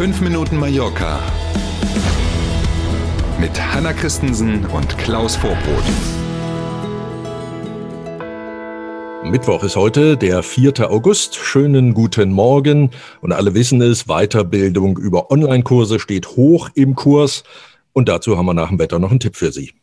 5 0.00 0.22
Minuten 0.22 0.56
Mallorca 0.56 1.20
mit 3.38 3.50
Hanna 3.60 3.92
Christensen 3.92 4.64
und 4.64 4.96
Klaus 4.96 5.36
Vorbrot. 5.36 5.84
Mittwoch 9.24 9.62
ist 9.62 9.76
heute 9.76 10.16
der 10.16 10.42
4. 10.42 10.90
August. 10.90 11.36
Schönen 11.36 11.92
guten 11.92 12.32
Morgen. 12.32 12.92
Und 13.20 13.32
alle 13.32 13.52
wissen 13.52 13.82
es, 13.82 14.04
Weiterbildung 14.04 14.96
über 14.96 15.30
Online-Kurse 15.30 16.00
steht 16.00 16.28
hoch 16.28 16.70
im 16.72 16.94
Kurs. 16.94 17.44
Und 17.92 18.08
dazu 18.08 18.38
haben 18.38 18.46
wir 18.46 18.54
nach 18.54 18.70
dem 18.70 18.78
Wetter 18.78 18.98
noch 18.98 19.10
einen 19.10 19.20
Tipp 19.20 19.36
für 19.36 19.52
Sie. 19.52 19.74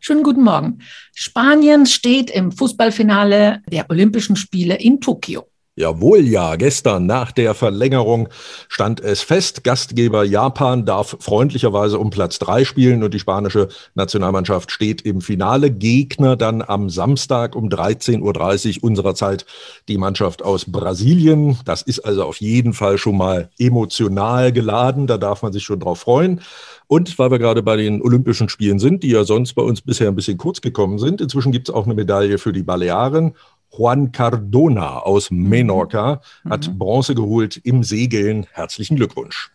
Schönen 0.00 0.22
guten 0.22 0.42
Morgen. 0.42 0.78
Spanien 1.12 1.84
steht 1.84 2.30
im 2.30 2.50
Fußballfinale 2.50 3.60
der 3.70 3.90
Olympischen 3.90 4.36
Spiele 4.36 4.76
in 4.76 5.02
Tokio. 5.02 5.48
Jawohl, 5.78 6.26
ja. 6.26 6.56
Gestern 6.56 7.06
nach 7.06 7.30
der 7.30 7.54
Verlängerung 7.54 8.28
stand 8.66 8.98
es 8.98 9.22
fest. 9.22 9.62
Gastgeber 9.62 10.24
Japan 10.24 10.84
darf 10.84 11.16
freundlicherweise 11.20 12.00
um 12.00 12.10
Platz 12.10 12.40
drei 12.40 12.64
spielen 12.64 13.04
und 13.04 13.14
die 13.14 13.20
spanische 13.20 13.68
Nationalmannschaft 13.94 14.72
steht 14.72 15.02
im 15.02 15.20
Finale. 15.20 15.70
Gegner 15.70 16.34
dann 16.34 16.62
am 16.62 16.90
Samstag 16.90 17.54
um 17.54 17.68
13.30 17.68 18.78
Uhr 18.78 18.84
unserer 18.88 19.14
Zeit 19.14 19.46
die 19.86 19.98
Mannschaft 19.98 20.42
aus 20.42 20.64
Brasilien. 20.64 21.60
Das 21.64 21.82
ist 21.82 22.00
also 22.00 22.24
auf 22.24 22.38
jeden 22.38 22.72
Fall 22.72 22.98
schon 22.98 23.16
mal 23.16 23.48
emotional 23.56 24.50
geladen. 24.50 25.06
Da 25.06 25.16
darf 25.16 25.42
man 25.42 25.52
sich 25.52 25.62
schon 25.62 25.78
drauf 25.78 26.00
freuen. 26.00 26.40
Und 26.88 27.18
weil 27.20 27.30
wir 27.30 27.38
gerade 27.38 27.62
bei 27.62 27.76
den 27.76 28.02
Olympischen 28.02 28.48
Spielen 28.48 28.80
sind, 28.80 29.04
die 29.04 29.10
ja 29.10 29.22
sonst 29.22 29.52
bei 29.52 29.62
uns 29.62 29.82
bisher 29.82 30.08
ein 30.08 30.16
bisschen 30.16 30.38
kurz 30.38 30.60
gekommen 30.60 30.98
sind, 30.98 31.20
inzwischen 31.20 31.52
gibt 31.52 31.68
es 31.68 31.74
auch 31.74 31.84
eine 31.84 31.94
Medaille 31.94 32.38
für 32.38 32.52
die 32.52 32.62
Balearen. 32.62 33.34
Juan 33.70 34.12
Cardona 34.12 35.00
aus 35.00 35.30
mhm. 35.30 35.48
Menorca 35.48 36.20
hat 36.48 36.68
mhm. 36.68 36.78
Bronze 36.78 37.14
geholt 37.14 37.56
im 37.64 37.82
Segeln. 37.82 38.46
Herzlichen 38.52 38.96
Glückwunsch. 38.96 39.50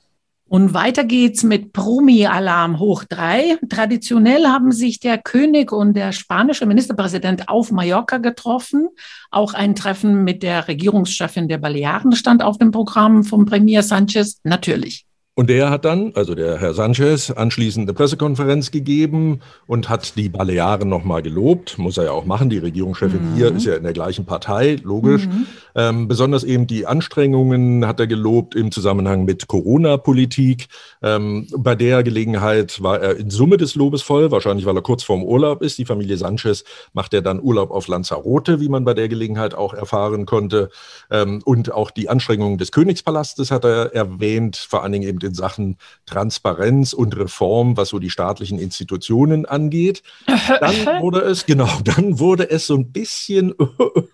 Und 0.53 0.75
weiter 0.75 1.03
geht's 1.03 1.42
mit 1.42 1.73
Promi-Alarm 1.73 2.78
hoch 2.78 3.05
drei. 3.05 3.58
Traditionell 3.70 4.45
haben 4.45 4.72
sich 4.72 5.00
der 5.00 5.17
König 5.17 5.72
und 5.72 5.95
der 5.95 6.11
spanische 6.11 6.67
Ministerpräsident 6.67 7.50
auf 7.50 7.72
Mallorca 7.72 8.17
getroffen. 8.17 8.89
Auch 9.31 9.55
ein 9.55 9.73
Treffen 9.73 10.23
mit 10.23 10.44
der 10.44 10.67
Regierungschefin 10.67 11.48
der 11.48 11.58
Balearen 11.58 12.11
stand 12.11 12.44
auf 12.44 12.59
dem 12.59 12.70
Programm 12.70 13.23
von 13.23 13.45
Premier 13.45 13.81
Sanchez. 13.81 14.42
Natürlich. 14.44 15.08
Und 15.36 15.50
der 15.50 15.72
hat 15.72 15.84
dann, 15.84 16.12
also 16.14 16.36
der 16.36 16.59
Herr 16.59 16.76
Sanchez, 16.76 17.31
anschließend 17.31 17.89
eine 17.89 17.95
Pressekonferenz 17.95 18.70
gegeben 18.70 19.39
und 19.66 19.89
hat 19.89 20.16
die 20.16 20.30
Balearen 20.30 20.88
nochmal 20.88 21.23
gelobt. 21.23 21.80
Muss 21.80 21.98
er 21.98 22.03
ja 22.03 22.12
auch 22.12 22.26
machen. 22.26 22.52
Die 22.52 22.59
Regierungschefin 22.59 23.31
mhm. 23.31 23.36
hier 23.36 23.52
ist 23.52 23.66
ja 23.66 23.73
in 23.73 23.81
der 23.81 23.94
gleichen 23.94 24.26
Partei, 24.26 24.78
logisch. 24.84 25.26
Mhm. 25.26 25.48
Ähm, 25.73 26.08
besonders 26.08 26.44
eben 26.44 26.67
die 26.67 26.86
Anstrengungen 26.86 27.88
hat 27.88 28.00
er 28.00 28.06
gelobt 28.06 28.54
im 28.54 28.72
Zusammenhang 28.72 29.26
mit 29.26 29.48
Corona-Politik. 29.48 30.67
Ähm, 31.02 31.48
bei 31.58 31.73
der 31.73 32.04
Gelegenheit 32.04 32.84
war 32.84 33.02
er 33.02 33.17
in 33.17 33.31
Summe 33.31 33.58
des 33.58 33.73
Lobes 33.73 34.04
voll, 34.04 34.30
wahrscheinlich 34.30 34.67
weil 34.67 34.78
er 34.78 34.84
kurz 34.84 35.02
vorm 35.02 35.23
Urlaub 35.23 35.64
ist. 35.64 35.80
Die 35.80 35.86
Familie 35.86 36.17
Sanchez 36.17 36.64
macht 36.94 37.11
ja 37.11 37.22
dann 37.22 37.42
Urlaub 37.42 37.72
auf 37.72 37.88
Lanzarote, 37.88 38.59
wie 38.59 38.70
man 38.70 38.86
bei 38.86 38.94
der 38.94 39.09
Gelegenheit 39.09 39.56
auch 39.56 39.73
erfahren 39.73 40.28
konnte. 40.28 40.70
Ähm, 41.09 41.42
und 41.44 41.72
auch 41.72 41.89
die 41.89 42.08
Anstrengungen 42.08 42.59
des 42.59 42.72
Königspalastes 42.72 43.50
hat 43.50 43.66
er 43.66 43.95
erwähnt, 43.95 44.58
vor 44.58 44.84
allen 44.84 44.92
Dingen 44.92 45.08
eben 45.09 45.23
in 45.24 45.34
Sachen 45.34 45.78
Transparenz 46.06 46.94
und 46.94 47.18
Reform, 47.18 47.78
was 47.78 47.90
so 47.90 48.00
die 48.00 48.10
staatlichen 48.10 48.60
Institutionen 48.60 49.46
angeht. 49.46 50.04
Dann 50.26 50.76
wurde 51.02 51.22
es, 51.22 51.46
genau, 51.46 51.70
dann 51.84 52.20
wurde 52.20 52.50
es 52.50 52.68
so 52.68 52.76
ein 52.76 52.92
bisschen, 52.92 53.54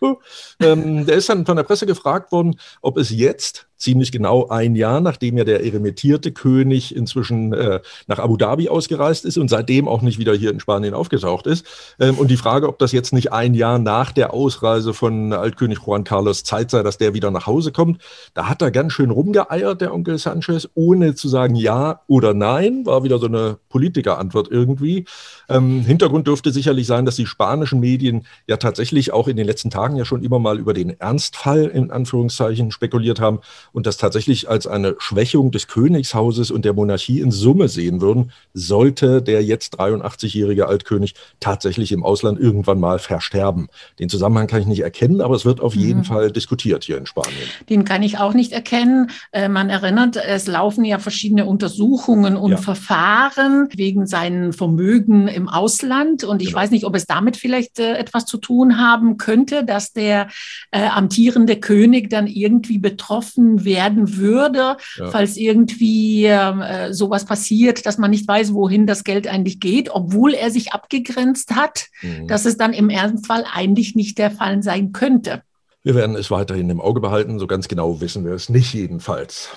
ähm, 0.62 1.06
der 1.06 1.16
ist 1.16 1.30
dann 1.30 1.46
von 1.46 1.58
der 1.58 1.64
Presse 1.64 1.86
gefragt 1.86 2.32
worden, 2.32 2.60
ob 2.82 2.98
es 2.98 3.10
jetzt 3.10 3.69
ziemlich 3.80 4.12
genau 4.12 4.48
ein 4.50 4.76
Jahr, 4.76 5.00
nachdem 5.00 5.38
ja 5.38 5.46
der 5.46 5.64
eremittierte 5.64 6.32
König 6.32 6.96
inzwischen 6.96 7.54
äh, 7.54 7.80
nach 8.08 8.20
Abu 8.20 8.38
Dhabi 8.38 8.70
ausgereist 8.70 9.26
ist 9.26 9.38
und 9.38 9.50
seitdem 9.50 9.88
auch 9.88 10.02
nicht 10.02 10.20
wieder 10.20 10.36
hier 10.36 10.52
in 10.52 10.60
Spanien 10.60 10.94
aufgetaucht 10.94 11.48
ist. 11.48 11.66
Ähm, 12.00 12.18
und 12.18 12.30
die 12.30 12.38
Frage, 12.38 12.68
ob 12.68 12.78
das 12.78 12.92
jetzt 12.92 13.14
nicht 13.14 13.32
ein 13.32 13.54
Jahr 13.54 13.80
nach 13.80 14.12
der 14.12 14.34
Ausreise 14.34 14.94
von 14.94 15.34
Altkönig 15.34 15.80
Juan 15.86 16.04
Carlos 16.04 16.44
Zeit 16.44 16.70
sei, 16.72 16.84
dass 16.84 16.98
der 16.98 17.14
wieder 17.14 17.32
nach 17.32 17.48
Hause 17.48 17.72
kommt, 17.72 18.02
da 18.34 18.50
hat 18.50 18.62
er 18.62 18.72
ganz 18.72 18.94
schön 18.94 19.10
rumgeeiert, 19.10 19.82
der 19.82 19.94
Onkel 19.94 20.18
Sanchez, 20.18 20.70
ohne 20.76 21.16
zu 21.16 21.30
sagen 21.30 21.56
ja 21.56 22.02
oder 22.08 22.34
nein, 22.34 22.86
war 22.86 23.04
wieder 23.04 23.18
so 23.18 23.28
eine 23.28 23.58
Politikerantwort 23.70 24.50
irgendwie. 24.52 25.06
Ähm, 25.48 25.82
Hintergrund 25.82 26.28
dürfte 26.28 26.52
sicherlich 26.52 26.86
sein, 26.86 27.06
dass 27.06 27.16
die 27.16 27.26
spanischen 27.26 27.80
Medien 27.80 28.26
ja 28.48 28.58
tatsächlich 28.58 29.14
auch 29.14 29.30
in 29.30 29.38
den 29.38 29.46
letzten 29.46 29.70
Tagen 29.70 29.96
ja 29.96 30.04
schon 30.04 30.24
immer 30.24 30.40
mal 30.40 30.60
über 30.60 30.74
den 30.74 31.00
Ernstfall 31.00 31.66
in 31.66 31.92
Anführungszeichen 31.92 32.72
spekuliert 32.72 33.22
haben 33.22 33.40
und 33.72 33.86
das 33.86 33.98
tatsächlich 33.98 34.50
als 34.50 34.68
eine 34.68 34.96
Schwächung 35.00 35.52
des 35.52 35.68
Königshauses 35.68 36.52
und 36.52 36.66
der 36.66 36.74
Monarchie 36.74 37.20
in 37.20 37.32
Summe 37.32 37.68
sehen 37.68 38.02
würden, 38.02 38.32
sollte 38.54 39.22
der 39.22 39.44
jetzt 39.44 39.80
83-jährige 39.80 40.68
Altkönig 40.68 41.16
tatsächlich 41.40 41.92
im 41.92 42.04
Ausland 42.04 42.40
irgendwann 42.40 42.80
mal 42.80 43.00
versterben. 43.00 43.70
Den 44.00 44.10
Zusammenhang 44.10 44.48
kann 44.48 44.62
ich 44.62 44.68
nicht 44.68 44.82
erkennen, 44.82 45.22
aber 45.22 45.36
es 45.36 45.46
wird 45.46 45.62
auf 45.62 45.76
jeden 45.76 46.00
mhm. 46.00 46.06
Fall 46.06 46.32
diskutiert 46.32 46.84
hier 46.84 46.98
in 46.98 47.06
Spanien. 47.06 47.36
Den 47.70 47.86
kann 47.86 48.04
ich 48.04 48.18
auch 48.18 48.34
nicht 48.34 48.52
erkennen. 48.52 49.12
Äh, 49.32 49.50
man 49.50 49.70
erinnert, 49.70 50.18
es 50.18 50.48
laufen 50.48 50.86
ja 50.86 51.00
verschiedene 51.00 51.46
Untersuchungen 51.46 52.36
und 52.36 52.52
ja. 52.52 52.58
Verfahren 52.58 53.70
wegen 53.76 54.08
seinen 54.08 54.54
Vermögen 54.54 55.28
im 55.28 55.48
Ausland. 55.48 56.24
Und 56.24 56.42
ich 56.42 56.50
genau. 56.50 56.60
weiß 56.60 56.72
nicht, 56.72 56.86
ob 56.86 56.96
es 56.96 57.06
damit 57.06 57.38
vielleicht 57.38 57.80
äh, 57.80 57.96
etwas 57.96 58.26
zu 58.26 58.38
tun 58.38 58.78
haben 58.78 59.18
könnte, 59.18 59.64
dass 59.64 59.94
der 59.94 60.28
äh, 60.72 60.88
amtierende 60.88 61.58
König 61.58 62.10
dann 62.10 62.28
irgendwie 62.28 62.78
betroffen 62.78 63.59
werden 63.66 64.18
würde, 64.18 64.78
ja. 64.98 65.10
falls 65.10 65.38
irgendwie 65.38 66.26
äh, 66.26 66.94
sowas 66.94 67.26
passiert, 67.26 67.86
dass 67.86 67.98
man 67.98 68.12
nicht 68.12 68.28
weiß, 68.28 68.54
wohin 68.54 68.88
das 68.88 69.04
Geld 69.04 69.28
eigentlich 69.28 69.60
geht, 69.60 69.90
obwohl 69.90 70.34
er 70.34 70.52
sich 70.52 70.74
abgegrenzt 70.74 71.56
hat, 71.56 71.88
mhm. 72.02 72.28
dass 72.28 72.46
es 72.46 72.58
dann 72.58 72.74
im 72.74 72.90
Ernstfall 72.90 73.46
eigentlich 73.52 73.96
nicht 73.96 74.18
der 74.18 74.32
Fall 74.32 74.64
sein 74.64 74.92
könnte. 74.92 75.44
Wir 75.84 75.96
werden 75.96 76.16
es 76.16 76.30
weiterhin 76.30 76.70
im 76.70 76.82
Auge 76.82 77.00
behalten. 77.00 77.40
So 77.40 77.48
ganz 77.48 77.68
genau 77.68 78.02
wissen 78.02 78.26
wir 78.26 78.34
es 78.34 78.50
nicht 78.50 78.74
jedenfalls. 78.74 79.50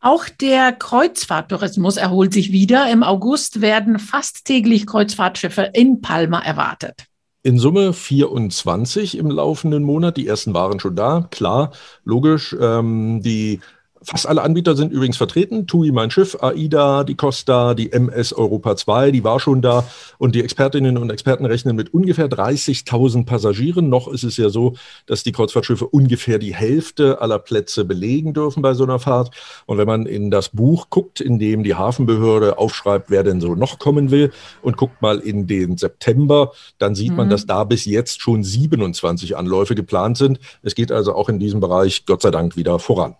Auch 0.00 0.28
der 0.28 0.72
Kreuzfahrttourismus 0.72 1.96
erholt 1.96 2.32
sich 2.32 2.52
wieder. 2.52 2.90
Im 2.90 3.02
August 3.02 3.60
werden 3.60 3.98
fast 3.98 4.44
täglich 4.44 4.86
Kreuzfahrtschiffe 4.86 5.70
in 5.72 6.00
Palma 6.00 6.40
erwartet. 6.40 7.07
In 7.42 7.58
Summe 7.58 7.92
24 7.92 9.16
im 9.16 9.30
laufenden 9.30 9.84
Monat. 9.84 10.16
Die 10.16 10.26
ersten 10.26 10.54
waren 10.54 10.80
schon 10.80 10.96
da, 10.96 11.28
klar, 11.30 11.72
logisch. 12.04 12.56
Ähm, 12.60 13.22
die 13.22 13.60
Fast 14.02 14.28
alle 14.28 14.42
Anbieter 14.42 14.76
sind 14.76 14.92
übrigens 14.92 15.16
vertreten. 15.16 15.66
TUI, 15.66 15.90
mein 15.90 16.10
Schiff, 16.10 16.36
AIDA, 16.40 17.04
die 17.04 17.16
Costa, 17.16 17.74
die 17.74 17.92
MS 17.92 18.32
Europa 18.32 18.76
2, 18.76 19.10
die 19.10 19.24
war 19.24 19.40
schon 19.40 19.60
da. 19.60 19.84
Und 20.18 20.34
die 20.34 20.42
Expertinnen 20.42 20.96
und 20.96 21.10
Experten 21.10 21.44
rechnen 21.44 21.74
mit 21.74 21.92
ungefähr 21.92 22.28
30.000 22.28 23.26
Passagieren. 23.26 23.88
Noch 23.88 24.08
ist 24.08 24.22
es 24.22 24.36
ja 24.36 24.50
so, 24.50 24.74
dass 25.06 25.24
die 25.24 25.32
Kreuzfahrtschiffe 25.32 25.86
ungefähr 25.86 26.38
die 26.38 26.54
Hälfte 26.54 27.20
aller 27.20 27.38
Plätze 27.38 27.84
belegen 27.84 28.34
dürfen 28.34 28.62
bei 28.62 28.74
so 28.74 28.84
einer 28.84 28.98
Fahrt. 28.98 29.34
Und 29.66 29.78
wenn 29.78 29.86
man 29.86 30.06
in 30.06 30.30
das 30.30 30.50
Buch 30.50 30.90
guckt, 30.90 31.20
in 31.20 31.38
dem 31.38 31.64
die 31.64 31.74
Hafenbehörde 31.74 32.58
aufschreibt, 32.58 33.10
wer 33.10 33.24
denn 33.24 33.40
so 33.40 33.54
noch 33.54 33.78
kommen 33.78 34.10
will, 34.10 34.32
und 34.62 34.76
guckt 34.76 35.02
mal 35.02 35.18
in 35.18 35.46
den 35.46 35.76
September, 35.76 36.52
dann 36.78 36.94
sieht 36.94 37.10
mhm. 37.10 37.16
man, 37.16 37.30
dass 37.30 37.46
da 37.46 37.64
bis 37.64 37.84
jetzt 37.84 38.20
schon 38.20 38.44
27 38.44 39.36
Anläufe 39.36 39.74
geplant 39.74 40.18
sind. 40.18 40.38
Es 40.62 40.74
geht 40.74 40.92
also 40.92 41.14
auch 41.14 41.28
in 41.28 41.38
diesem 41.38 41.60
Bereich 41.60 42.06
Gott 42.06 42.22
sei 42.22 42.30
Dank 42.30 42.56
wieder 42.56 42.78
voran. 42.78 43.16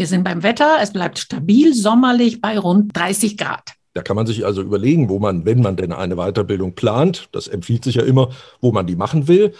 Wir 0.00 0.06
sind 0.06 0.24
beim 0.24 0.42
Wetter, 0.42 0.78
es 0.80 0.94
bleibt 0.94 1.18
stabil 1.18 1.74
sommerlich 1.74 2.40
bei 2.40 2.58
rund 2.58 2.96
30 2.96 3.36
Grad. 3.36 3.74
Da 3.92 4.00
kann 4.00 4.16
man 4.16 4.26
sich 4.26 4.46
also 4.46 4.62
überlegen, 4.62 5.10
wo 5.10 5.18
man, 5.18 5.44
wenn 5.44 5.60
man 5.60 5.76
denn 5.76 5.92
eine 5.92 6.16
Weiterbildung 6.16 6.74
plant, 6.74 7.28
das 7.32 7.48
empfiehlt 7.48 7.84
sich 7.84 7.96
ja 7.96 8.02
immer, 8.04 8.30
wo 8.62 8.72
man 8.72 8.86
die 8.86 8.96
machen 8.96 9.28
will. 9.28 9.52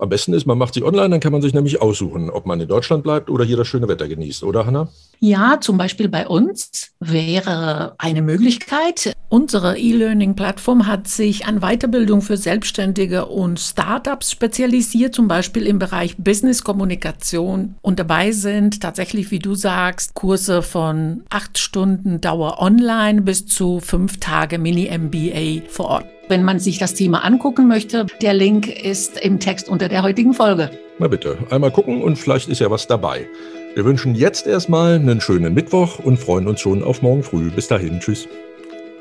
Am 0.00 0.08
besten 0.08 0.32
ist, 0.32 0.46
man 0.46 0.56
macht 0.56 0.74
sie 0.74 0.84
online, 0.84 1.10
dann 1.10 1.20
kann 1.20 1.32
man 1.32 1.42
sich 1.42 1.52
nämlich 1.52 1.82
aussuchen, 1.82 2.30
ob 2.30 2.46
man 2.46 2.60
in 2.60 2.68
Deutschland 2.68 3.02
bleibt 3.02 3.28
oder 3.28 3.44
hier 3.44 3.56
das 3.56 3.66
schöne 3.66 3.88
Wetter 3.88 4.06
genießt, 4.06 4.44
oder 4.44 4.64
Hanna? 4.64 4.88
Ja, 5.18 5.58
zum 5.60 5.76
Beispiel 5.76 6.08
bei 6.08 6.28
uns 6.28 6.92
wäre 7.00 7.94
eine 7.98 8.22
Möglichkeit. 8.22 9.12
Unsere 9.28 9.76
E-Learning-Plattform 9.76 10.86
hat 10.86 11.08
sich 11.08 11.46
an 11.46 11.60
Weiterbildung 11.60 12.22
für 12.22 12.36
Selbstständige 12.36 13.26
und 13.26 13.58
Startups 13.58 14.30
spezialisiert, 14.30 15.16
zum 15.16 15.26
Beispiel 15.26 15.66
im 15.66 15.80
Bereich 15.80 16.16
Business-Kommunikation. 16.16 17.74
Und 17.82 17.98
dabei 17.98 18.30
sind 18.30 18.80
tatsächlich, 18.80 19.32
wie 19.32 19.40
du 19.40 19.56
sagst, 19.56 20.14
Kurse 20.14 20.62
von 20.62 21.24
acht 21.28 21.58
Stunden 21.58 22.20
Dauer 22.20 22.60
online 22.60 23.22
bis 23.22 23.46
zu 23.46 23.80
fünf 23.80 24.20
Tage 24.20 24.58
Mini-MBA 24.58 25.68
vor 25.68 25.86
Ort. 25.86 26.17
Wenn 26.28 26.44
man 26.44 26.58
sich 26.58 26.78
das 26.78 26.92
Thema 26.92 27.24
angucken 27.24 27.68
möchte, 27.68 28.06
der 28.20 28.34
Link 28.34 28.68
ist 28.68 29.18
im 29.18 29.40
Text 29.40 29.68
unter 29.68 29.88
der 29.88 30.02
heutigen 30.02 30.34
Folge. 30.34 30.70
Na 30.98 31.08
bitte, 31.08 31.38
einmal 31.50 31.70
gucken 31.70 32.02
und 32.02 32.16
vielleicht 32.16 32.48
ist 32.48 32.60
ja 32.60 32.70
was 32.70 32.86
dabei. 32.86 33.26
Wir 33.74 33.84
wünschen 33.84 34.14
jetzt 34.14 34.46
erstmal 34.46 34.96
einen 34.96 35.20
schönen 35.20 35.54
Mittwoch 35.54 35.98
und 35.98 36.18
freuen 36.18 36.46
uns 36.46 36.60
schon 36.60 36.82
auf 36.82 37.00
morgen 37.00 37.22
früh. 37.22 37.50
Bis 37.50 37.68
dahin, 37.68 38.00
tschüss. 38.00 38.28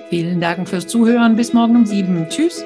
Vielen 0.09 0.39
Dank 0.39 0.69
fürs 0.69 0.87
Zuhören. 0.87 1.35
Bis 1.35 1.51
morgen 1.51 1.75
um 1.75 1.85
sieben. 1.85 2.27
Tschüss. 2.29 2.63